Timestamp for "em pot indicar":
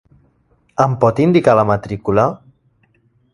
0.85-1.55